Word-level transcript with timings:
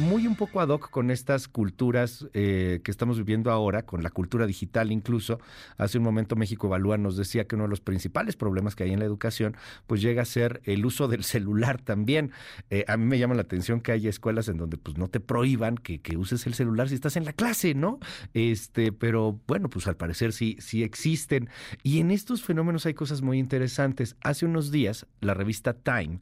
muy 0.00 0.26
un 0.26 0.34
poco 0.34 0.60
ad 0.60 0.68
hoc 0.68 0.90
con 0.90 1.10
estas 1.10 1.46
culturas 1.46 2.26
eh, 2.32 2.80
que 2.82 2.90
estamos 2.90 3.18
viviendo 3.18 3.50
ahora, 3.50 3.84
con 3.84 4.02
la 4.02 4.10
cultura 4.10 4.46
digital 4.46 4.90
incluso. 4.90 5.38
Hace 5.76 5.98
un 5.98 6.04
momento 6.04 6.36
México 6.36 6.66
Evalúa 6.66 6.98
nos 6.98 7.16
decía 7.16 7.46
que 7.46 7.54
uno 7.54 7.64
de 7.64 7.70
los 7.70 7.80
principales 7.80 8.36
problemas 8.36 8.74
que 8.74 8.84
hay 8.84 8.92
en 8.92 8.98
la 8.98 9.04
educación, 9.04 9.56
pues 9.86 10.00
llega 10.00 10.22
a 10.22 10.24
ser 10.24 10.60
el 10.64 10.84
uso 10.84 11.06
del 11.06 11.22
celular 11.24 11.80
también. 11.80 12.32
Eh, 12.70 12.84
a 12.88 12.96
mí 12.96 13.04
me 13.04 13.18
llama 13.18 13.34
la 13.34 13.42
atención 13.42 13.80
que 13.80 13.92
hay 13.92 14.08
escuelas 14.08 14.48
en 14.48 14.56
donde 14.56 14.76
pues 14.78 14.96
no 14.96 15.08
te 15.08 15.20
prohíban 15.20 15.76
que, 15.76 16.00
que, 16.00 16.16
uses 16.16 16.46
el 16.46 16.54
celular 16.54 16.88
si 16.88 16.94
estás 16.94 17.16
en 17.16 17.24
la 17.24 17.32
clase, 17.32 17.74
¿no? 17.74 17.98
Este, 18.34 18.92
pero 18.92 19.40
bueno, 19.46 19.68
pues 19.68 19.86
al 19.86 19.96
parecer 19.96 20.32
sí, 20.32 20.56
sí 20.60 20.82
existen. 20.82 21.48
Y 21.82 22.00
en 22.00 22.10
estos 22.10 22.42
fenómenos 22.42 22.86
hay 22.86 22.94
cosas 22.94 23.22
muy 23.22 23.38
interesantes. 23.38 24.16
Hace 24.22 24.46
unos 24.46 24.70
días, 24.70 25.06
la 25.20 25.34
revista 25.34 25.74
Time 25.74 26.20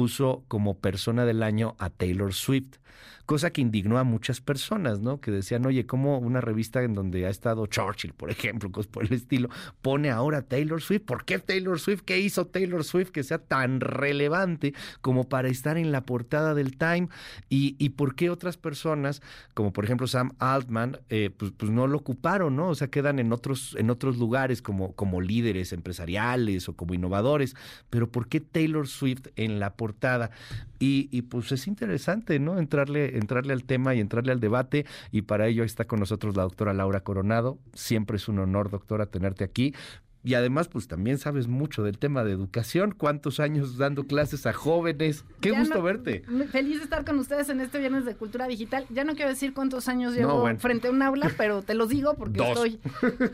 puso 0.00 0.44
como 0.48 0.78
persona 0.78 1.26
del 1.26 1.42
año 1.42 1.76
a 1.78 1.90
Taylor 1.90 2.32
Swift 2.32 2.78
cosa 3.30 3.52
que 3.52 3.60
indignó 3.60 3.96
a 3.96 4.02
muchas 4.02 4.40
personas, 4.40 4.98
¿no? 4.98 5.20
Que 5.20 5.30
decían, 5.30 5.64
oye, 5.64 5.86
¿cómo 5.86 6.18
una 6.18 6.40
revista 6.40 6.82
en 6.82 6.94
donde 6.94 7.26
ha 7.26 7.30
estado 7.30 7.64
Churchill, 7.66 8.12
por 8.12 8.28
ejemplo, 8.28 8.72
cosas 8.72 8.90
por 8.90 9.04
el 9.04 9.12
estilo, 9.12 9.48
pone 9.82 10.10
ahora 10.10 10.42
Taylor 10.42 10.82
Swift? 10.82 11.02
¿Por 11.02 11.24
qué 11.24 11.38
Taylor 11.38 11.78
Swift? 11.78 12.00
¿Qué 12.04 12.18
hizo 12.18 12.48
Taylor 12.48 12.82
Swift 12.82 13.10
que 13.10 13.22
sea 13.22 13.38
tan 13.38 13.78
relevante 13.78 14.74
como 15.00 15.28
para 15.28 15.46
estar 15.46 15.78
en 15.78 15.92
la 15.92 16.04
portada 16.04 16.54
del 16.54 16.76
Time? 16.76 17.08
¿Y, 17.48 17.76
y 17.78 17.90
por 17.90 18.16
qué 18.16 18.30
otras 18.30 18.56
personas, 18.56 19.22
como 19.54 19.72
por 19.72 19.84
ejemplo 19.84 20.08
Sam 20.08 20.32
Altman, 20.40 20.98
eh, 21.08 21.30
pues, 21.30 21.52
pues, 21.56 21.70
no 21.70 21.86
lo 21.86 21.98
ocuparon, 21.98 22.56
¿no? 22.56 22.70
O 22.70 22.74
sea, 22.74 22.88
quedan 22.88 23.20
en 23.20 23.32
otros, 23.32 23.76
en 23.78 23.90
otros 23.90 24.18
lugares 24.18 24.60
como, 24.60 24.96
como 24.96 25.20
líderes 25.20 25.72
empresariales 25.72 26.68
o 26.68 26.74
como 26.74 26.94
innovadores. 26.94 27.54
Pero 27.90 28.10
¿por 28.10 28.26
qué 28.26 28.40
Taylor 28.40 28.88
Swift 28.88 29.28
en 29.36 29.60
la 29.60 29.74
portada? 29.74 29.89
Y, 30.78 31.08
y 31.10 31.22
pues 31.22 31.52
es 31.52 31.66
interesante, 31.66 32.38
¿no? 32.38 32.58
Entrarle 32.58 33.18
entrarle 33.18 33.52
al 33.52 33.64
tema 33.64 33.94
y 33.94 34.00
entrarle 34.00 34.32
al 34.32 34.40
debate 34.40 34.86
y 35.10 35.22
para 35.22 35.46
ello 35.46 35.64
está 35.64 35.84
con 35.84 36.00
nosotros 36.00 36.36
la 36.36 36.42
doctora 36.42 36.72
Laura 36.72 37.00
Coronado. 37.00 37.58
Siempre 37.74 38.16
es 38.16 38.28
un 38.28 38.38
honor, 38.38 38.70
doctora, 38.70 39.06
tenerte 39.06 39.44
aquí 39.44 39.74
y 40.22 40.34
además 40.34 40.68
pues 40.68 40.86
también 40.86 41.16
sabes 41.16 41.48
mucho 41.48 41.82
del 41.82 41.98
tema 41.98 42.24
de 42.24 42.32
educación, 42.32 42.92
cuántos 42.92 43.40
años 43.40 43.78
dando 43.78 44.04
clases 44.04 44.44
a 44.46 44.52
jóvenes. 44.52 45.24
Qué 45.40 45.52
gusto 45.52 45.82
verte. 45.82 46.24
Feliz 46.50 46.78
de 46.78 46.84
estar 46.84 47.06
con 47.06 47.18
ustedes 47.18 47.48
en 47.48 47.60
este 47.60 47.78
viernes 47.78 48.04
de 48.04 48.14
cultura 48.14 48.46
digital. 48.46 48.84
Ya 48.90 49.04
no 49.04 49.14
quiero 49.14 49.30
decir 49.30 49.54
cuántos 49.54 49.88
años 49.88 50.14
llevo 50.14 50.46
frente 50.58 50.88
a 50.88 50.90
un 50.90 51.00
aula, 51.00 51.30
pero 51.38 51.62
te 51.62 51.74
los 51.74 51.88
digo 51.88 52.14
porque 52.14 52.42
estoy 52.46 52.80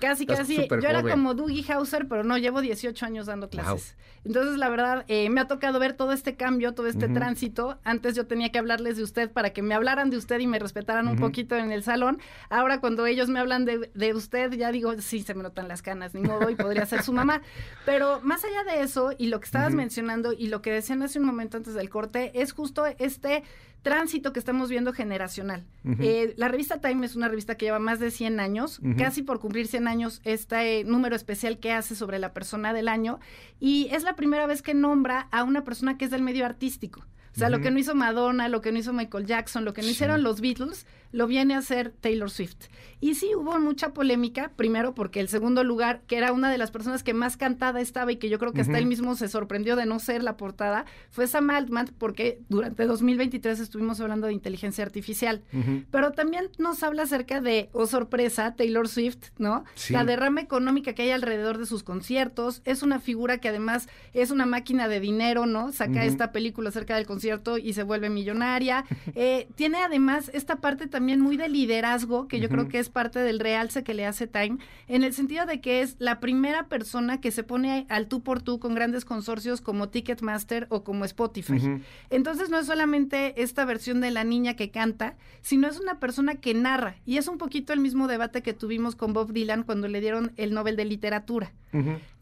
casi 0.00 0.26
casi 0.26 0.68
yo 0.68 0.88
era 0.88 1.02
como 1.02 1.34
Dougie 1.34 1.64
Hauser, 1.72 2.06
pero 2.06 2.22
no 2.22 2.38
llevo 2.38 2.60
18 2.60 3.04
años 3.04 3.26
dando 3.26 3.48
clases. 3.48 3.96
Entonces, 4.24 4.56
la 4.56 4.68
verdad 4.68 5.04
eh, 5.08 5.28
me 5.30 5.40
ha 5.40 5.46
tocado 5.46 5.78
ver 5.78 5.94
todo 5.94 6.12
este 6.12 6.36
cambio, 6.36 6.72
todo 6.74 6.86
este 6.86 7.08
tránsito. 7.08 7.78
Antes 7.84 8.14
yo 8.14 8.26
tenía 8.26 8.50
que 8.50 8.58
hablarles 8.58 8.96
de 8.96 9.02
usted 9.02 9.30
para 9.30 9.50
que 9.50 9.62
me 9.62 9.74
hablaran 9.74 10.10
de 10.10 10.16
usted 10.16 10.38
y 10.38 10.46
me 10.46 10.58
respetaran 10.58 11.08
un 11.08 11.16
poquito 11.16 11.56
en 11.56 11.72
el 11.72 11.82
salón. 11.82 12.18
Ahora 12.48 12.80
cuando 12.80 13.06
ellos 13.06 13.28
me 13.28 13.40
hablan 13.40 13.64
de, 13.64 13.90
de 13.92 14.14
usted, 14.14 14.52
ya 14.52 14.70
digo, 14.70 14.94
sí, 15.00 15.22
se 15.22 15.34
me 15.34 15.42
notan 15.42 15.66
las 15.68 15.82
canas, 15.82 16.14
ni 16.14 16.20
modo 16.20 16.48
y 16.50 16.54
podría 16.54 16.75
ser 16.84 17.02
su 17.02 17.12
mamá. 17.12 17.40
Pero 17.86 18.20
más 18.22 18.44
allá 18.44 18.64
de 18.64 18.82
eso, 18.82 19.12
y 19.16 19.28
lo 19.28 19.40
que 19.40 19.46
estabas 19.46 19.72
mencionando 19.72 20.34
y 20.34 20.48
lo 20.48 20.60
que 20.60 20.72
decían 20.72 21.02
hace 21.02 21.18
un 21.18 21.24
momento 21.24 21.56
antes 21.56 21.72
del 21.72 21.88
corte, 21.88 22.32
es 22.34 22.52
justo 22.52 22.84
este 22.98 23.44
tránsito 23.86 24.32
que 24.32 24.40
estamos 24.40 24.68
viendo 24.68 24.92
generacional. 24.92 25.64
Eh, 26.00 26.34
la 26.36 26.48
revista 26.48 26.80
Time 26.80 27.06
es 27.06 27.14
una 27.14 27.28
revista 27.28 27.56
que 27.56 27.66
lleva 27.66 27.78
más 27.78 28.00
de 28.00 28.10
100 28.10 28.40
años, 28.40 28.80
casi 28.98 29.22
por 29.22 29.38
cumplir 29.38 29.68
100 29.68 29.86
años, 29.86 30.20
este 30.24 30.82
número 30.82 31.14
especial 31.14 31.60
que 31.60 31.70
hace 31.72 31.94
sobre 31.94 32.18
la 32.18 32.32
persona 32.32 32.72
del 32.72 32.88
año, 32.88 33.20
y 33.60 33.88
es 33.92 34.02
la 34.02 34.16
primera 34.16 34.48
vez 34.48 34.60
que 34.60 34.74
nombra 34.74 35.28
a 35.30 35.44
una 35.44 35.62
persona 35.62 35.96
que 35.96 36.06
es 36.06 36.10
del 36.10 36.22
medio 36.22 36.44
artístico. 36.44 37.06
O 37.36 37.38
sea, 37.38 37.50
lo 37.50 37.60
que 37.60 37.70
no 37.70 37.78
hizo 37.78 37.94
Madonna, 37.94 38.48
lo 38.48 38.62
que 38.62 38.72
no 38.72 38.78
hizo 38.78 38.94
Michael 38.94 39.26
Jackson, 39.26 39.66
lo 39.66 39.74
que 39.74 39.82
no 39.82 39.88
hicieron 39.88 40.22
los 40.22 40.40
Beatles, 40.40 40.86
lo 41.12 41.26
viene 41.26 41.54
a 41.54 41.58
hacer 41.58 41.92
Taylor 42.00 42.30
Swift. 42.30 42.66
Y 43.00 43.14
sí, 43.14 43.34
hubo 43.34 43.58
mucha 43.58 43.92
polémica, 43.92 44.52
primero 44.56 44.94
porque 44.94 45.20
el 45.20 45.28
segundo 45.28 45.64
lugar, 45.64 46.00
que 46.06 46.16
era 46.16 46.32
una 46.32 46.50
de 46.50 46.56
las 46.56 46.70
personas 46.70 47.02
que 47.02 47.12
más 47.12 47.36
cantada 47.36 47.80
estaba 47.80 48.10
y 48.10 48.16
que 48.16 48.30
yo 48.30 48.38
creo 48.38 48.52
que 48.52 48.62
hasta 48.62 48.78
él 48.78 48.86
mismo 48.86 49.14
se 49.16 49.28
sorprendió 49.28 49.76
de 49.76 49.84
no 49.84 49.98
ser 49.98 50.22
la 50.22 50.36
portada, 50.38 50.86
fue 51.10 51.26
Sam 51.26 51.50
Altman, 51.50 51.90
porque 51.98 52.40
durante 52.48 52.86
2023 52.86 53.60
estuvimos 53.60 54.00
hablando 54.00 54.26
de 54.26 54.32
inteligencia 54.32 54.82
artificial. 54.82 55.42
Pero 55.90 56.12
también 56.12 56.48
nos 56.58 56.82
habla 56.82 57.02
acerca 57.02 57.40
de, 57.40 57.68
oh 57.72 57.86
sorpresa, 57.86 58.54
Taylor 58.56 58.88
Swift, 58.88 59.28
¿no? 59.38 59.64
La 59.90 60.04
derrama 60.04 60.40
económica 60.40 60.94
que 60.94 61.02
hay 61.02 61.10
alrededor 61.10 61.58
de 61.58 61.66
sus 61.66 61.82
conciertos. 61.82 62.62
Es 62.64 62.82
una 62.82 62.98
figura 62.98 63.38
que 63.38 63.50
además 63.50 63.88
es 64.14 64.30
una 64.30 64.46
máquina 64.46 64.88
de 64.88 65.00
dinero, 65.00 65.44
¿no? 65.44 65.70
Saca 65.72 66.04
esta 66.04 66.32
película 66.32 66.70
acerca 66.70 66.96
del 66.96 67.06
concierto 67.06 67.58
y 67.58 67.74
se 67.74 67.82
vuelve 67.82 68.10
millonaria. 68.10 68.84
Eh, 69.18 69.48
tiene 69.54 69.78
además 69.78 70.30
esta 70.34 70.56
parte 70.56 70.88
también 70.96 71.20
muy 71.20 71.36
de 71.36 71.50
liderazgo, 71.50 72.26
que 72.26 72.40
yo 72.40 72.48
creo 72.48 72.68
que 72.68 72.78
es 72.78 72.88
parte 72.88 73.18
del 73.18 73.38
realce 73.38 73.84
que 73.84 73.92
le 73.92 74.06
hace 74.06 74.26
Time, 74.26 74.56
en 74.88 75.04
el 75.04 75.12
sentido 75.12 75.44
de 75.44 75.60
que 75.60 75.82
es 75.82 75.96
la 75.98 76.20
primera 76.20 76.68
persona 76.68 77.20
que 77.20 77.30
se 77.30 77.42
pone 77.42 77.84
al 77.90 78.08
tú 78.08 78.22
por 78.22 78.40
tú 78.40 78.58
con 78.58 78.74
grandes 78.74 79.04
consorcios 79.04 79.60
como 79.60 79.90
Ticketmaster 79.90 80.66
o 80.70 80.84
como 80.84 81.04
Spotify. 81.04 81.82
Entonces 82.08 82.48
no 82.48 82.58
es 82.58 82.64
solamente 82.64 83.42
esta 83.42 83.66
versión 83.66 84.00
de 84.00 84.10
la 84.10 84.24
niña 84.24 84.56
que 84.56 84.70
canta, 84.70 85.16
sino 85.42 85.68
es 85.68 85.78
una 85.78 86.00
persona 86.00 86.36
que 86.36 86.54
narra. 86.54 86.96
Y 87.04 87.18
es 87.18 87.28
un 87.28 87.36
poquito 87.36 87.74
el 87.74 87.80
mismo 87.80 88.08
debate 88.08 88.42
que 88.42 88.54
tuvimos 88.54 88.96
con 88.96 89.12
Bob 89.12 89.34
Dylan 89.34 89.64
cuando 89.64 89.88
le 89.88 90.00
dieron 90.00 90.32
el 90.38 90.54
Nobel 90.54 90.76
de 90.76 90.86
Literatura. 90.86 91.52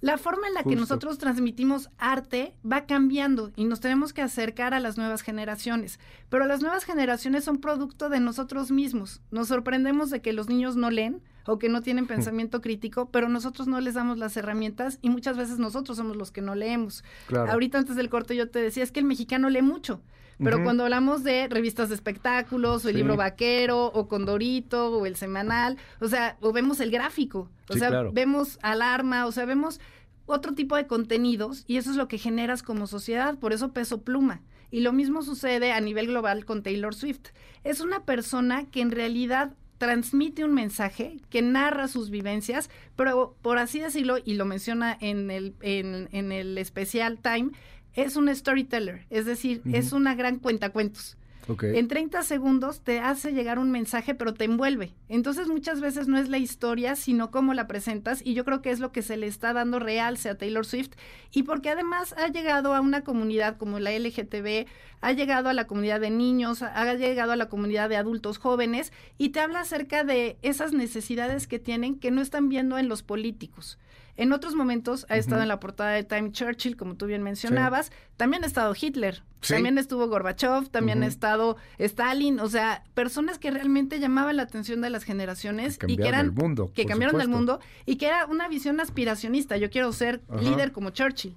La 0.00 0.18
forma 0.18 0.48
en 0.48 0.54
la 0.54 0.64
que 0.64 0.74
nosotros 0.74 1.16
transmitimos 1.18 1.88
arte 1.96 2.56
va 2.70 2.86
cambiando 2.86 3.52
y 3.54 3.66
nos 3.66 3.78
tenemos 3.78 4.12
que 4.12 4.20
acercar 4.20 4.74
a 4.74 4.80
las 4.80 4.98
nuevas 4.98 5.22
generaciones. 5.22 6.00
Pero 6.28 6.46
las 6.46 6.60
nuevas 6.60 6.82
generaciones 6.82 7.44
son 7.44 7.58
producto 7.58 8.08
de 8.08 8.18
nosotros 8.18 8.63
mismos. 8.70 9.20
Nos 9.30 9.48
sorprendemos 9.48 10.10
de 10.10 10.20
que 10.20 10.32
los 10.32 10.48
niños 10.48 10.76
no 10.76 10.90
leen 10.90 11.22
o 11.46 11.58
que 11.58 11.68
no 11.68 11.82
tienen 11.82 12.06
pensamiento 12.06 12.60
crítico, 12.60 13.10
pero 13.10 13.28
nosotros 13.28 13.68
no 13.68 13.80
les 13.80 13.94
damos 13.94 14.18
las 14.18 14.36
herramientas 14.36 14.98
y 15.02 15.10
muchas 15.10 15.36
veces 15.36 15.58
nosotros 15.58 15.96
somos 15.96 16.16
los 16.16 16.30
que 16.30 16.40
no 16.40 16.54
leemos. 16.54 17.04
Ahorita 17.34 17.78
antes 17.78 17.96
del 17.96 18.08
corte 18.08 18.36
yo 18.36 18.50
te 18.50 18.60
decía, 18.60 18.82
es 18.82 18.92
que 18.92 19.00
el 19.00 19.06
mexicano 19.06 19.50
lee 19.50 19.62
mucho. 19.62 20.00
Pero 20.42 20.64
cuando 20.64 20.82
hablamos 20.82 21.22
de 21.22 21.46
revistas 21.48 21.90
de 21.90 21.94
espectáculos, 21.94 22.84
o 22.84 22.88
el 22.88 22.96
libro 22.96 23.16
vaquero, 23.16 23.86
o 23.86 24.08
Condorito, 24.08 24.90
o 24.90 25.06
el 25.06 25.14
semanal, 25.16 25.78
o 26.00 26.08
sea, 26.08 26.36
o 26.40 26.52
vemos 26.52 26.80
el 26.80 26.90
gráfico, 26.90 27.50
o 27.68 27.74
sea, 27.74 28.02
vemos 28.12 28.58
alarma, 28.62 29.26
o 29.26 29.32
sea, 29.32 29.44
vemos 29.44 29.80
otro 30.26 30.54
tipo 30.54 30.76
de 30.76 30.86
contenidos 30.86 31.64
y 31.66 31.76
eso 31.76 31.90
es 31.90 31.96
lo 31.96 32.08
que 32.08 32.18
generas 32.18 32.62
como 32.62 32.86
sociedad, 32.86 33.38
por 33.38 33.52
eso 33.52 33.72
peso 33.72 34.02
pluma. 34.02 34.40
Y 34.74 34.80
lo 34.80 34.92
mismo 34.92 35.22
sucede 35.22 35.70
a 35.70 35.80
nivel 35.80 36.08
global 36.08 36.44
con 36.44 36.64
Taylor 36.64 36.96
Swift. 36.96 37.28
Es 37.62 37.80
una 37.80 38.04
persona 38.04 38.64
que 38.72 38.80
en 38.80 38.90
realidad 38.90 39.54
transmite 39.78 40.42
un 40.42 40.52
mensaje, 40.52 41.20
que 41.30 41.42
narra 41.42 41.86
sus 41.86 42.10
vivencias, 42.10 42.68
pero 42.96 43.36
por 43.40 43.58
así 43.58 43.78
decirlo, 43.78 44.16
y 44.24 44.34
lo 44.34 44.46
menciona 44.46 44.98
en 45.00 45.30
el, 45.30 45.54
en, 45.60 46.08
en 46.10 46.32
el 46.32 46.58
especial 46.58 47.20
Time, 47.20 47.52
es 47.92 48.16
un 48.16 48.34
storyteller, 48.34 49.06
es 49.10 49.26
decir, 49.26 49.62
es 49.72 49.92
una 49.92 50.16
gran 50.16 50.40
cuentacuentos. 50.40 51.16
En 51.48 51.88
30 51.88 52.22
segundos 52.22 52.80
te 52.80 53.00
hace 53.00 53.32
llegar 53.32 53.58
un 53.58 53.70
mensaje, 53.70 54.14
pero 54.14 54.34
te 54.34 54.44
envuelve. 54.44 54.94
Entonces 55.08 55.48
muchas 55.48 55.80
veces 55.80 56.08
no 56.08 56.18
es 56.18 56.28
la 56.28 56.38
historia, 56.38 56.96
sino 56.96 57.30
cómo 57.30 57.54
la 57.54 57.66
presentas. 57.66 58.20
Y 58.24 58.34
yo 58.34 58.44
creo 58.44 58.62
que 58.62 58.70
es 58.70 58.80
lo 58.80 58.92
que 58.92 59.02
se 59.02 59.16
le 59.16 59.26
está 59.26 59.52
dando 59.52 59.78
realce 59.78 60.28
a 60.28 60.38
Taylor 60.38 60.64
Swift. 60.64 60.92
Y 61.32 61.42
porque 61.42 61.70
además 61.70 62.14
ha 62.16 62.28
llegado 62.28 62.74
a 62.74 62.80
una 62.80 63.02
comunidad 63.02 63.56
como 63.56 63.78
la 63.78 63.96
LGTB, 63.98 64.66
ha 65.00 65.12
llegado 65.12 65.48
a 65.48 65.52
la 65.52 65.66
comunidad 65.66 66.00
de 66.00 66.10
niños, 66.10 66.62
ha 66.62 66.94
llegado 66.94 67.32
a 67.32 67.36
la 67.36 67.48
comunidad 67.48 67.88
de 67.88 67.96
adultos 67.96 68.38
jóvenes 68.38 68.92
y 69.18 69.30
te 69.30 69.40
habla 69.40 69.60
acerca 69.60 70.02
de 70.02 70.38
esas 70.42 70.72
necesidades 70.72 71.46
que 71.46 71.58
tienen 71.58 71.98
que 71.98 72.10
no 72.10 72.22
están 72.22 72.48
viendo 72.48 72.78
en 72.78 72.88
los 72.88 73.02
políticos. 73.02 73.78
En 74.16 74.32
otros 74.32 74.54
momentos 74.54 75.06
ha 75.08 75.16
estado 75.16 75.42
en 75.42 75.48
la 75.48 75.58
portada 75.58 75.90
de 75.90 76.04
Time 76.04 76.30
Churchill, 76.30 76.76
como 76.76 76.94
tú 76.94 77.06
bien 77.06 77.22
mencionabas. 77.22 77.90
También 78.16 78.44
ha 78.44 78.46
estado 78.46 78.72
Hitler. 78.80 79.22
También 79.48 79.78
estuvo 79.78 80.08
Gorbachev, 80.08 80.68
también 80.68 81.02
ha 81.02 81.06
estado 81.06 81.56
Stalin, 81.78 82.40
o 82.40 82.48
sea, 82.48 82.84
personas 82.94 83.38
que 83.38 83.50
realmente 83.50 84.00
llamaban 84.00 84.36
la 84.36 84.44
atención 84.44 84.80
de 84.80 84.90
las 84.90 85.04
generaciones 85.04 85.78
y 85.86 85.96
que 85.96 86.08
eran 86.08 86.26
el 86.26 86.32
mundo, 86.32 86.70
que 86.74 86.86
cambiaron 86.86 87.20
el 87.20 87.28
mundo 87.28 87.60
y 87.86 87.96
que 87.96 88.06
era 88.06 88.26
una 88.26 88.48
visión 88.48 88.80
aspiracionista. 88.80 89.56
Yo 89.56 89.70
quiero 89.70 89.92
ser 89.92 90.22
líder 90.40 90.72
como 90.72 90.90
Churchill. 90.90 91.36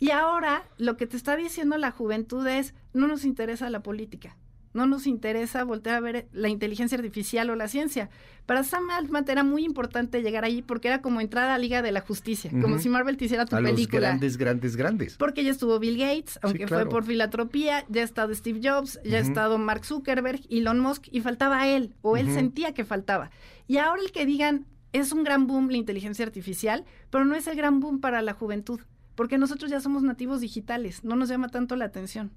Y 0.00 0.10
ahora 0.10 0.62
lo 0.76 0.96
que 0.96 1.06
te 1.06 1.16
está 1.16 1.36
diciendo 1.36 1.76
la 1.76 1.90
juventud 1.90 2.46
es, 2.46 2.74
no 2.92 3.08
nos 3.08 3.24
interesa 3.24 3.68
la 3.70 3.80
política. 3.80 4.36
No 4.78 4.86
nos 4.86 5.08
interesa 5.08 5.64
voltear 5.64 5.96
a 5.96 6.00
ver 6.00 6.28
la 6.30 6.48
inteligencia 6.48 6.96
artificial 6.96 7.50
o 7.50 7.56
la 7.56 7.66
ciencia. 7.66 8.10
Para 8.46 8.62
Sam 8.62 8.88
Altman 8.90 9.24
era 9.26 9.42
muy 9.42 9.64
importante 9.64 10.22
llegar 10.22 10.44
ahí 10.44 10.62
porque 10.62 10.86
era 10.86 11.02
como 11.02 11.20
entrar 11.20 11.46
a 11.46 11.48
la 11.48 11.58
Liga 11.58 11.82
de 11.82 11.90
la 11.90 12.00
Justicia, 12.00 12.48
como 12.62 12.78
si 12.78 12.88
Marvel 12.88 13.16
te 13.16 13.24
hiciera 13.24 13.44
tu 13.44 13.56
a 13.56 13.58
película. 13.58 13.98
Los 13.98 14.08
grandes, 14.08 14.36
grandes, 14.36 14.76
grandes. 14.76 15.16
Porque 15.16 15.42
ya 15.42 15.50
estuvo 15.50 15.80
Bill 15.80 15.98
Gates, 15.98 16.38
aunque 16.42 16.68
fue 16.68 16.88
por 16.88 17.02
filantropía, 17.02 17.86
ya 17.88 18.02
ha 18.02 18.04
estado 18.04 18.32
Steve 18.32 18.60
Jobs, 18.62 19.00
ya 19.02 19.18
ha 19.18 19.20
estado 19.20 19.58
Mark 19.58 19.84
Zuckerberg, 19.84 20.42
Elon 20.48 20.78
Musk, 20.78 21.08
y 21.10 21.22
faltaba 21.22 21.66
él, 21.66 21.96
o 22.00 22.16
él 22.16 22.32
sentía 22.32 22.72
que 22.72 22.84
faltaba. 22.84 23.32
Y 23.66 23.78
ahora 23.78 24.00
el 24.00 24.12
que 24.12 24.26
digan, 24.26 24.64
es 24.92 25.10
un 25.10 25.24
gran 25.24 25.48
boom 25.48 25.70
la 25.70 25.76
inteligencia 25.76 26.24
artificial, 26.24 26.84
pero 27.10 27.24
no 27.24 27.34
es 27.34 27.48
el 27.48 27.56
gran 27.56 27.80
boom 27.80 27.98
para 28.00 28.22
la 28.22 28.32
juventud 28.32 28.78
porque 29.16 29.36
nosotros 29.36 29.68
ya 29.68 29.80
somos 29.80 30.04
nativos 30.04 30.40
digitales, 30.40 31.02
no 31.02 31.16
nos 31.16 31.28
llama 31.28 31.48
tanto 31.48 31.74
la 31.74 31.86
atención 31.86 32.30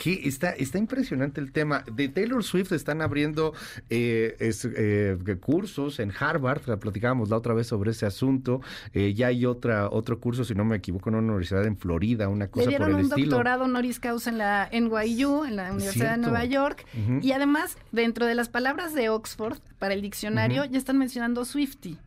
que 0.00 0.26
está, 0.26 0.52
está 0.52 0.78
impresionante 0.78 1.42
el 1.42 1.52
tema. 1.52 1.84
De 1.92 2.08
Taylor 2.08 2.42
Swift 2.42 2.72
están 2.72 3.02
abriendo 3.02 3.52
eh, 3.90 4.34
eh, 4.40 5.36
cursos 5.38 6.00
en 6.00 6.10
Harvard, 6.18 6.78
platicábamos 6.78 7.28
la 7.28 7.36
otra 7.36 7.52
vez 7.52 7.66
sobre 7.66 7.90
ese 7.90 8.06
asunto. 8.06 8.62
Eh, 8.94 9.12
ya 9.12 9.26
hay 9.26 9.44
otra, 9.44 9.90
otro 9.90 10.18
curso, 10.18 10.42
si 10.44 10.54
no 10.54 10.64
me 10.64 10.76
equivoco, 10.76 11.10
en 11.10 11.16
una 11.16 11.26
universidad 11.26 11.66
en 11.66 11.76
Florida, 11.76 12.30
una 12.30 12.48
cosa 12.48 12.64
Le 12.64 12.68
dieron 12.70 12.92
por 12.92 12.98
el 12.98 13.04
un 13.04 13.10
doctorado 13.10 13.64
honoris 13.64 14.00
causa 14.00 14.30
en 14.30 14.38
la 14.38 14.70
NYU, 14.72 15.44
en 15.44 15.56
la 15.56 15.70
Universidad 15.70 16.12
de 16.12 16.22
Nueva 16.22 16.46
York. 16.46 16.86
Y 17.20 17.32
además, 17.32 17.76
dentro 17.92 18.24
de 18.24 18.34
las 18.34 18.48
palabras 18.48 18.94
de 18.94 19.10
Oxford, 19.10 19.58
para 19.78 19.92
el 19.92 20.00
diccionario, 20.00 20.64
ya 20.64 20.78
están 20.78 20.96
mencionando 20.96 21.44
Swifty. 21.44 21.98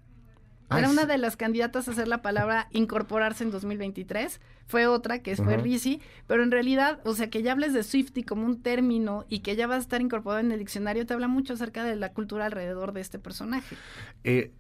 Era 0.77 0.89
una 0.89 1.05
de 1.05 1.17
las 1.17 1.37
candidatas 1.37 1.87
a 1.87 1.91
hacer 1.91 2.07
la 2.07 2.21
palabra 2.21 2.67
incorporarse 2.71 3.43
en 3.43 3.51
2023. 3.51 4.39
Fue 4.65 4.87
otra, 4.87 5.19
que 5.19 5.35
fue 5.35 5.57
Rizzi. 5.57 6.01
Pero 6.27 6.43
en 6.43 6.51
realidad, 6.51 6.99
o 7.05 7.13
sea, 7.15 7.29
que 7.29 7.43
ya 7.43 7.51
hables 7.51 7.73
de 7.73 7.83
Swifty 7.83 8.23
como 8.23 8.45
un 8.45 8.61
término 8.61 9.25
y 9.29 9.39
que 9.39 9.55
ya 9.55 9.67
va 9.67 9.75
a 9.75 9.79
estar 9.79 10.01
incorporado 10.01 10.39
en 10.39 10.51
el 10.51 10.59
diccionario, 10.59 11.05
te 11.05 11.13
habla 11.13 11.27
mucho 11.27 11.53
acerca 11.53 11.83
de 11.83 11.95
la 11.95 12.13
cultura 12.13 12.45
alrededor 12.45 12.93
de 12.93 13.01
este 13.01 13.19
personaje. 13.19 13.75
Eh, 14.23 14.51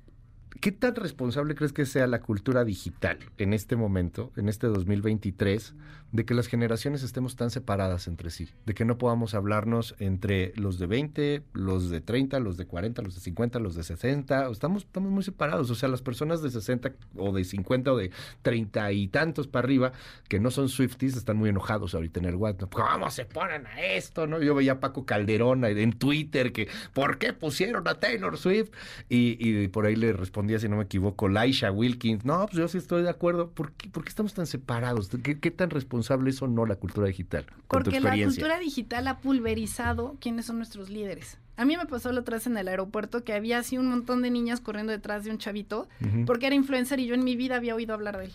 ¿Qué 0.59 0.71
tan 0.71 0.95
responsable 0.95 1.55
crees 1.55 1.73
que 1.73 1.85
sea 1.85 2.07
la 2.07 2.21
cultura 2.21 2.63
digital 2.63 3.17
en 3.37 3.53
este 3.53 3.75
momento, 3.75 4.31
en 4.37 4.49
este 4.49 4.67
2023, 4.67 5.73
de 6.11 6.25
que 6.25 6.35
las 6.35 6.47
generaciones 6.47 7.01
estemos 7.01 7.35
tan 7.35 7.49
separadas 7.49 8.07
entre 8.07 8.29
sí? 8.29 8.49
De 8.65 8.73
que 8.73 8.85
no 8.85 8.97
podamos 8.97 9.33
hablarnos 9.33 9.95
entre 9.99 10.53
los 10.55 10.79
de 10.79 10.85
20, 10.87 11.43
los 11.53 11.89
de 11.89 12.01
30, 12.01 12.39
los 12.39 12.57
de 12.57 12.65
40, 12.65 13.01
los 13.01 13.15
de 13.15 13.21
50, 13.21 13.59
los 13.59 13.75
de 13.75 13.83
60. 13.83 14.49
Estamos, 14.51 14.83
estamos 14.83 15.11
muy 15.11 15.23
separados. 15.23 15.69
O 15.71 15.75
sea, 15.75 15.89
las 15.89 16.01
personas 16.01 16.41
de 16.41 16.51
60 16.51 16.93
o 17.17 17.33
de 17.33 17.43
50 17.43 17.91
o 17.91 17.97
de 17.97 18.11
30 18.43 18.91
y 18.91 19.07
tantos 19.07 19.47
para 19.47 19.65
arriba, 19.65 19.91
que 20.29 20.39
no 20.39 20.51
son 20.51 20.69
Swifties, 20.69 21.17
están 21.17 21.37
muy 21.37 21.49
enojados 21.49 21.95
ahorita 21.95 22.19
en 22.19 22.25
el 22.25 22.35
WhatsApp. 22.35 22.71
¿Cómo 22.73 23.09
se 23.09 23.25
ponen 23.25 23.65
a 23.65 23.81
esto? 23.81 24.27
¿no? 24.27 24.41
Yo 24.41 24.55
veía 24.55 24.73
a 24.73 24.79
Paco 24.79 25.05
Calderón 25.05 25.65
en 25.65 25.93
Twitter 25.93 26.53
que, 26.53 26.69
¿por 26.93 27.17
qué 27.17 27.33
pusieron 27.33 27.87
a 27.87 27.95
Taylor 27.95 28.37
Swift? 28.37 28.69
Y, 29.09 29.37
y 29.39 29.67
por 29.67 29.87
ahí 29.87 29.95
le 29.95 30.13
respondí 30.13 30.42
si 30.59 30.69
no 30.69 30.77
me 30.77 30.83
equivoco, 30.83 31.27
Laisha 31.27 31.71
Wilkins. 31.71 32.25
No, 32.25 32.45
pues 32.45 32.57
yo 32.57 32.67
sí 32.67 32.77
estoy 32.77 33.03
de 33.03 33.09
acuerdo. 33.09 33.49
¿Por 33.49 33.71
qué, 33.73 33.89
estamos 34.07 34.33
tan 34.33 34.47
separados? 34.47 35.09
¿Qué, 35.21 35.51
tan 35.51 35.69
responsable 35.69 36.29
es 36.29 36.41
o 36.41 36.47
no 36.47 36.65
la 36.65 36.75
cultura 36.75 37.07
digital? 37.07 37.45
Porque 37.67 37.99
la 37.99 38.15
cultura 38.15 38.59
digital 38.59 39.07
ha 39.07 39.19
pulverizado 39.19 40.17
quiénes 40.19 40.45
son 40.45 40.57
nuestros 40.57 40.89
líderes. 40.89 41.37
A 41.55 41.65
mí 41.65 41.77
me 41.77 41.85
pasó 41.85 42.11
la 42.11 42.21
otra 42.21 42.37
vez 42.37 42.47
en 42.47 42.57
el 42.57 42.67
aeropuerto 42.67 43.23
que 43.23 43.33
había 43.33 43.59
así 43.59 43.77
un 43.77 43.87
montón 43.87 44.21
de 44.21 44.31
niñas 44.31 44.59
corriendo 44.59 44.91
detrás 44.91 45.23
de 45.23 45.31
un 45.31 45.37
chavito 45.37 45.87
porque 46.25 46.47
era 46.47 46.55
influencer 46.55 46.99
y 46.99 47.05
yo 47.05 47.13
en 47.13 47.23
mi 47.23 47.35
vida 47.35 47.57
había 47.57 47.75
oído 47.75 47.93
hablar 47.93 48.17
de 48.17 48.25
él. 48.25 48.31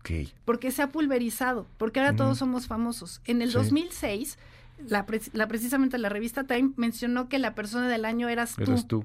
Okay. 0.00 0.32
Porque 0.44 0.70
se 0.70 0.82
ha 0.82 0.90
pulverizado, 0.90 1.66
porque 1.78 1.98
ahora 1.98 2.14
todos 2.14 2.38
somos 2.38 2.66
famosos. 2.66 3.22
En 3.24 3.40
el 3.40 3.52
2006, 3.52 4.38
la, 4.86 5.06
precisamente 5.48 5.98
la 5.98 6.08
revista 6.08 6.44
Time 6.44 6.72
mencionó 6.76 7.28
que 7.28 7.38
la 7.38 7.54
persona 7.54 7.88
del 7.88 8.04
año 8.04 8.28
eras, 8.28 8.58
eras 8.58 8.86
tú. 8.86 9.04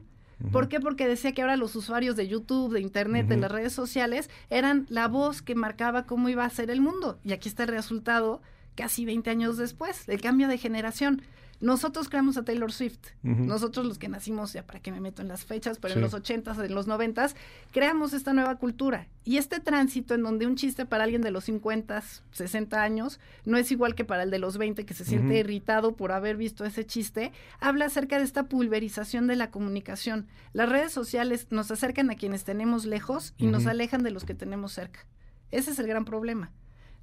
¿Por 0.52 0.70
qué? 0.70 0.80
Porque 0.80 1.08
decía 1.08 1.34
que 1.34 1.42
ahora 1.42 1.58
los 1.58 1.76
usuarios 1.76 2.16
de 2.16 2.28
YouTube, 2.28 2.74
de 2.74 2.80
Internet, 2.80 3.28
de 3.28 3.38
las 3.38 3.52
redes 3.52 3.74
sociales, 3.74 4.30
eran 4.50 4.86
la 4.90 5.08
voz 5.08 5.42
que 5.42 5.54
marcaba 5.54 6.06
cómo 6.06 6.30
iba 6.30 6.46
a 6.46 6.50
ser 6.50 6.72
el 6.72 6.82
mundo. 6.82 7.20
Y 7.24 7.34
aquí 7.34 7.50
está 7.50 7.64
el 7.64 7.70
resultado 7.70 8.42
casi 8.76 9.04
20 9.04 9.30
años 9.30 9.58
después, 9.58 10.08
el 10.08 10.22
cambio 10.22 10.48
de 10.48 10.58
generación. 10.58 11.22
Nosotros 11.62 12.08
creamos 12.08 12.38
a 12.38 12.44
Taylor 12.44 12.72
Swift. 12.72 13.00
Nosotros 13.22 13.86
los 13.86 14.00
que 14.00 14.08
nacimos, 14.08 14.54
ya 14.54 14.66
para 14.66 14.80
que 14.80 14.92
me 14.92 15.02
meto 15.02 15.22
en 15.22 15.28
las 15.28 15.44
fechas, 15.46 15.78
pero 15.78 15.96
en 15.96 16.02
los 16.02 16.14
80s, 16.14 16.64
en 16.64 16.74
los 16.74 16.88
90s, 16.88 17.36
creamos 17.72 18.14
esta 18.14 18.34
nueva 18.34 18.56
cultura. 18.56 19.08
Y 19.26 19.38
este 19.38 19.60
tránsito 19.60 20.14
en 20.14 20.24
donde 20.24 20.48
un 20.48 20.56
chiste 20.56 20.86
para 20.86 21.04
alguien 21.04 21.22
de 21.22 21.32
los 21.32 21.44
50, 21.46 22.02
60 22.32 22.82
años 22.82 23.20
no 23.46 23.58
es 23.58 23.72
igual 23.72 23.94
que 23.94 24.06
para 24.06 24.24
el 24.24 24.32
de 24.32 24.40
los 24.40 24.58
20 24.58 24.86
que 24.86 24.94
se 24.94 25.06
siente 25.06 25.40
irritado 25.40 25.96
por 25.96 26.12
haber 26.14 26.38
visto 26.38 26.66
ese 26.66 26.86
chiste, 26.86 27.34
habla 27.60 27.86
acerca 27.86 28.18
de 28.18 28.24
esta 28.24 28.44
pulverización 28.44 29.28
de 29.28 29.36
la 29.36 29.52
comunicación. 29.52 30.28
Las 30.54 30.70
redes 30.70 30.94
sociales 30.94 31.48
nos 31.50 31.72
acercan 31.72 32.10
a 32.10 32.16
quienes 32.16 32.46
tenemos 32.46 32.86
lejos 32.86 33.34
y 33.38 33.48
nos 33.48 33.68
alejan 33.68 34.04
de 34.04 34.12
los 34.12 34.24
que 34.24 34.34
tenemos 34.34 34.72
cerca. 34.72 35.06
Ese 35.52 35.72
es 35.72 35.80
el 35.80 35.88
gran 35.88 36.06
problema 36.06 36.52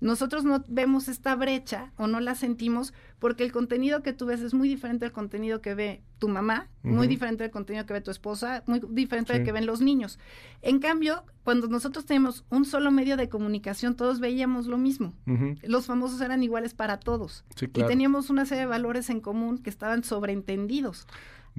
nosotros 0.00 0.44
no 0.44 0.64
vemos 0.68 1.08
esta 1.08 1.34
brecha 1.34 1.92
o 1.96 2.06
no 2.06 2.20
la 2.20 2.34
sentimos 2.34 2.92
porque 3.18 3.44
el 3.44 3.52
contenido 3.52 4.02
que 4.02 4.12
tú 4.12 4.26
ves 4.26 4.42
es 4.42 4.52
muy 4.52 4.68
diferente 4.68 5.06
al 5.06 5.12
contenido 5.12 5.62
que 5.62 5.74
ve 5.74 6.02
tu 6.18 6.28
mamá, 6.28 6.68
muy 6.82 7.06
diferente 7.06 7.44
al 7.44 7.50
contenido 7.50 7.86
que 7.86 7.94
ve 7.94 8.00
tu 8.02 8.10
esposa, 8.10 8.62
muy 8.66 8.80
diferente 8.90 9.32
al 9.32 9.42
que 9.42 9.52
ven 9.52 9.66
los 9.66 9.80
niños. 9.80 10.18
En 10.60 10.80
cambio, 10.80 11.24
cuando 11.44 11.68
nosotros 11.68 12.04
tenemos 12.04 12.44
un 12.50 12.64
solo 12.64 12.90
medio 12.90 13.16
de 13.16 13.28
comunicación, 13.28 13.96
todos 13.96 14.20
veíamos 14.20 14.66
lo 14.66 14.76
mismo. 14.76 15.14
Los 15.62 15.86
famosos 15.86 16.20
eran 16.20 16.42
iguales 16.42 16.74
para 16.74 16.98
todos. 16.98 17.44
Y 17.60 17.68
teníamos 17.68 18.28
una 18.28 18.44
serie 18.44 18.62
de 18.62 18.68
valores 18.68 19.08
en 19.08 19.20
común 19.20 19.58
que 19.58 19.70
estaban 19.70 20.04
sobreentendidos. 20.04 21.06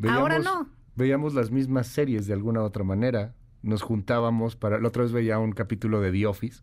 Ahora 0.07 0.39
no. 0.39 0.69
Veíamos 0.95 1.34
las 1.34 1.51
mismas 1.51 1.88
series 1.88 2.28
de 2.28 2.34
alguna 2.34 2.62
u 2.62 2.63
otra 2.63 2.84
manera 2.84 3.36
nos 3.63 3.81
juntábamos 3.81 4.56
para, 4.56 4.80
la 4.80 4.88
otra 4.88 5.04
vez 5.04 5.12
veía 5.12 5.39
un 5.39 5.51
capítulo 5.51 6.01
de 6.01 6.12
The 6.12 6.25
Office, 6.27 6.62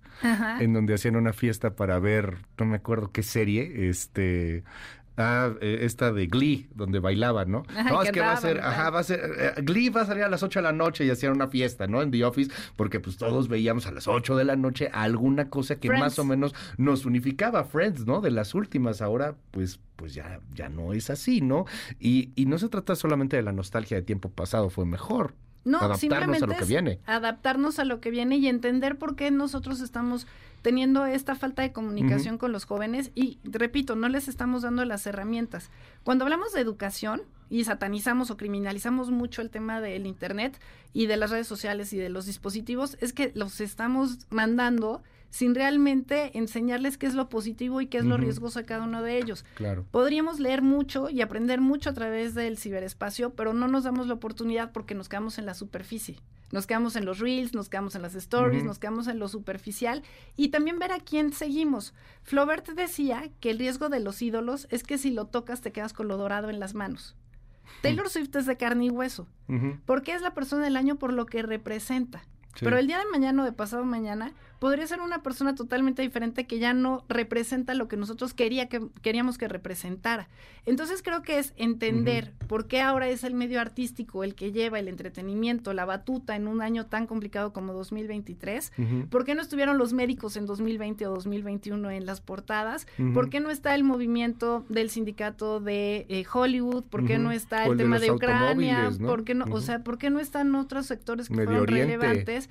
en 0.60 0.72
donde 0.72 0.94
hacían 0.94 1.16
una 1.16 1.32
fiesta 1.32 1.74
para 1.76 1.98
ver, 1.98 2.38
no 2.58 2.66
me 2.66 2.76
acuerdo 2.76 3.10
qué 3.12 3.22
serie, 3.22 3.88
este, 3.88 4.64
Ah, 5.16 5.52
eh, 5.60 5.78
esta 5.82 6.12
de 6.12 6.26
Glee, 6.26 6.68
donde 6.74 6.98
bailaban, 6.98 7.48
¿no? 7.48 7.62
no, 7.88 8.02
es 8.02 8.10
que 8.10 8.20
va 8.20 8.32
a 8.32 8.36
ser, 8.36 8.58
ajá, 8.60 8.90
va 8.90 8.98
a 8.98 9.04
ser, 9.04 9.20
eh, 9.38 9.62
Glee 9.62 9.88
va 9.88 10.00
a 10.00 10.06
salir 10.06 10.24
a 10.24 10.28
las 10.28 10.42
8 10.42 10.58
de 10.58 10.62
la 10.64 10.72
noche 10.72 11.04
y 11.04 11.10
hacían 11.10 11.32
una 11.32 11.46
fiesta, 11.46 11.86
¿no? 11.86 12.02
En 12.02 12.10
The 12.10 12.24
Office, 12.24 12.50
porque 12.74 12.98
pues 12.98 13.16
todos 13.16 13.46
veíamos 13.46 13.86
a 13.86 13.92
las 13.92 14.08
8 14.08 14.36
de 14.36 14.44
la 14.44 14.56
noche 14.56 14.90
alguna 14.92 15.50
cosa 15.50 15.76
que 15.76 15.88
más 15.88 16.18
o 16.18 16.24
menos 16.24 16.52
nos 16.78 17.06
unificaba, 17.06 17.62
Friends, 17.62 18.06
¿no? 18.06 18.20
De 18.20 18.32
las 18.32 18.54
últimas, 18.54 19.02
ahora 19.02 19.36
pues 19.52 19.78
pues 19.94 20.14
ya, 20.14 20.40
ya 20.52 20.68
no 20.68 20.92
es 20.92 21.08
así, 21.10 21.40
¿no? 21.40 21.66
Y, 22.00 22.32
y 22.34 22.46
no 22.46 22.58
se 22.58 22.68
trata 22.68 22.96
solamente 22.96 23.36
de 23.36 23.42
la 23.44 23.52
nostalgia 23.52 23.96
de 23.96 24.02
tiempo 24.02 24.30
pasado, 24.30 24.68
fue 24.68 24.84
mejor. 24.84 25.34
No, 25.64 25.78
adaptarnos 25.78 26.42
a 26.42 26.46
lo 26.46 26.56
que 26.56 26.64
viene. 26.64 27.00
Adaptarnos 27.06 27.78
a 27.78 27.84
lo 27.84 28.00
que 28.00 28.10
viene 28.10 28.36
y 28.36 28.48
entender 28.48 28.98
por 28.98 29.16
qué 29.16 29.30
nosotros 29.30 29.80
estamos 29.80 30.26
teniendo 30.62 31.04
esta 31.04 31.34
falta 31.34 31.62
de 31.62 31.72
comunicación 31.72 32.38
con 32.38 32.50
los 32.50 32.64
jóvenes 32.64 33.10
y, 33.14 33.38
repito, 33.44 33.96
no 33.96 34.08
les 34.08 34.28
estamos 34.28 34.62
dando 34.62 34.84
las 34.84 35.06
herramientas. 35.06 35.70
Cuando 36.04 36.24
hablamos 36.24 36.52
de 36.52 36.60
educación 36.60 37.22
y 37.50 37.64
satanizamos 37.64 38.30
o 38.30 38.36
criminalizamos 38.38 39.10
mucho 39.10 39.42
el 39.42 39.50
tema 39.50 39.80
del 39.82 40.06
Internet 40.06 40.58
y 40.94 41.06
de 41.06 41.18
las 41.18 41.30
redes 41.30 41.46
sociales 41.46 41.92
y 41.92 41.98
de 41.98 42.08
los 42.08 42.24
dispositivos, 42.24 42.96
es 43.00 43.12
que 43.12 43.30
los 43.34 43.60
estamos 43.60 44.26
mandando 44.30 45.02
sin 45.34 45.56
realmente 45.56 46.38
enseñarles 46.38 46.96
qué 46.96 47.06
es 47.06 47.14
lo 47.14 47.28
positivo 47.28 47.80
y 47.80 47.88
qué 47.88 47.98
es 47.98 48.04
lo 48.04 48.16
riesgoso 48.16 48.60
de 48.60 48.66
cada 48.66 48.84
uno 48.84 49.02
de 49.02 49.18
ellos. 49.18 49.44
Claro. 49.56 49.84
Podríamos 49.90 50.38
leer 50.38 50.62
mucho 50.62 51.10
y 51.10 51.22
aprender 51.22 51.60
mucho 51.60 51.90
a 51.90 51.92
través 51.92 52.36
del 52.36 52.56
ciberespacio, 52.56 53.30
pero 53.30 53.52
no 53.52 53.66
nos 53.66 53.82
damos 53.82 54.06
la 54.06 54.14
oportunidad 54.14 54.70
porque 54.70 54.94
nos 54.94 55.08
quedamos 55.08 55.40
en 55.40 55.46
la 55.46 55.54
superficie. 55.54 56.20
Nos 56.52 56.68
quedamos 56.68 56.94
en 56.94 57.04
los 57.04 57.18
reels, 57.18 57.52
nos 57.52 57.68
quedamos 57.68 57.96
en 57.96 58.02
las 58.02 58.14
stories, 58.14 58.62
nos 58.62 58.78
quedamos 58.78 59.08
en 59.08 59.18
lo 59.18 59.26
superficial 59.26 60.04
y 60.36 60.50
también 60.50 60.78
ver 60.78 60.92
a 60.92 61.00
quién 61.00 61.32
seguimos. 61.32 61.94
Flaubert 62.22 62.68
decía 62.68 63.28
que 63.40 63.50
el 63.50 63.58
riesgo 63.58 63.88
de 63.88 63.98
los 63.98 64.22
ídolos 64.22 64.68
es 64.70 64.84
que 64.84 64.98
si 64.98 65.10
lo 65.10 65.26
tocas 65.26 65.62
te 65.62 65.72
quedas 65.72 65.92
con 65.92 66.06
lo 66.06 66.16
dorado 66.16 66.48
en 66.48 66.60
las 66.60 66.74
manos. 66.74 67.16
Taylor 67.82 68.08
Swift 68.08 68.36
es 68.36 68.46
de 68.46 68.56
carne 68.56 68.84
y 68.84 68.90
hueso, 68.90 69.26
porque 69.84 70.12
es 70.12 70.22
la 70.22 70.32
persona 70.32 70.62
del 70.62 70.76
año 70.76 70.94
por 70.94 71.12
lo 71.12 71.26
que 71.26 71.42
representa. 71.42 72.22
Pero 72.60 72.78
el 72.78 72.86
día 72.86 72.98
de 72.98 73.06
mañana 73.06 73.42
o 73.42 73.44
de 73.44 73.52
pasado 73.52 73.84
mañana 73.84 74.32
podría 74.64 74.86
ser 74.86 75.00
una 75.02 75.22
persona 75.22 75.54
totalmente 75.54 76.00
diferente 76.00 76.46
que 76.46 76.58
ya 76.58 76.72
no 76.72 77.04
representa 77.06 77.74
lo 77.74 77.86
que 77.86 77.98
nosotros 77.98 78.32
quería 78.32 78.66
que, 78.66 78.80
queríamos 79.02 79.36
que 79.36 79.46
representara. 79.46 80.28
Entonces 80.64 81.02
creo 81.02 81.20
que 81.20 81.38
es 81.38 81.52
entender 81.56 82.32
por 82.48 82.66
qué 82.66 82.80
ahora 82.80 83.08
es 83.08 83.24
el 83.24 83.34
medio 83.34 83.60
artístico 83.60 84.24
el 84.24 84.34
que 84.34 84.52
lleva 84.52 84.78
el 84.78 84.88
entretenimiento, 84.88 85.74
la 85.74 85.84
batuta 85.84 86.34
en 86.36 86.48
un 86.48 86.62
año 86.62 86.86
tan 86.86 87.06
complicado 87.06 87.52
como 87.52 87.74
2023. 87.74 88.72
¿Por 89.10 89.26
qué 89.26 89.34
no 89.34 89.42
estuvieron 89.42 89.76
los 89.76 89.92
médicos 89.92 90.36
en 90.36 90.46
2020 90.46 91.06
o 91.08 91.10
2021 91.10 91.90
en 91.90 92.06
las 92.06 92.22
portadas? 92.22 92.86
¿Por 93.12 93.28
qué 93.28 93.40
no 93.40 93.50
está 93.50 93.74
el 93.74 93.84
movimiento 93.84 94.64
del 94.70 94.88
sindicato 94.88 95.60
de 95.60 96.06
eh, 96.08 96.24
Hollywood? 96.32 96.84
¿Por 96.84 97.04
qué 97.04 97.18
no 97.18 97.32
está 97.32 97.66
el, 97.66 97.76
tema 97.76 97.98
de, 97.98 98.10
Ucrania? 98.10 98.90
¿Por 98.98 99.24
qué 99.24 99.34
no, 99.34 99.44
o 99.50 99.60
sea, 99.60 99.84
¿por 99.84 99.98
qué 99.98 100.08
no 100.08 100.20
están 100.20 100.54
otros 100.54 100.86
sectores 100.86 101.28
que 101.28 101.34
fueron 101.34 101.66
relevantes? 101.66 102.43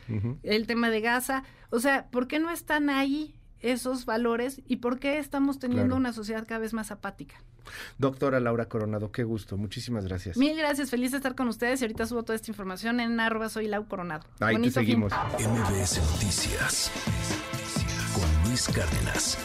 El 0.43 0.67
tema 0.67 0.89
de 0.89 1.01
Gaza. 1.01 1.43
O 1.69 1.79
sea, 1.79 2.07
¿por 2.09 2.27
qué 2.27 2.39
no 2.39 2.49
están 2.49 2.89
ahí 2.89 3.35
esos 3.59 4.05
valores 4.05 4.61
y 4.67 4.77
por 4.77 4.99
qué 4.99 5.17
estamos 5.19 5.59
teniendo 5.59 5.95
una 5.95 6.13
sociedad 6.13 6.45
cada 6.47 6.59
vez 6.59 6.73
más 6.73 6.91
apática? 6.91 7.35
Doctora 7.97 8.39
Laura 8.39 8.67
Coronado, 8.67 9.11
qué 9.11 9.23
gusto. 9.23 9.57
Muchísimas 9.57 10.05
gracias. 10.05 10.37
Mil 10.37 10.57
gracias. 10.57 10.89
Feliz 10.89 11.11
de 11.11 11.17
estar 11.17 11.35
con 11.35 11.47
ustedes 11.47 11.81
y 11.81 11.85
ahorita 11.85 12.05
subo 12.05 12.23
toda 12.23 12.35
esta 12.35 12.51
información 12.51 12.99
en 12.99 13.19
arroba 13.19 13.49
soy 13.49 13.67
Lau 13.67 13.87
Coronado. 13.87 14.25
Ahí 14.39 14.61
te 14.61 14.71
seguimos. 14.71 15.13
MBS 15.39 15.99
Noticias 16.11 16.91
con 18.13 18.49
Luis 18.49 18.67
Cárdenas. 18.67 19.37